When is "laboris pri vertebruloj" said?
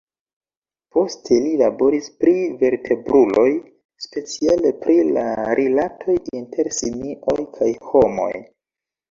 1.61-3.45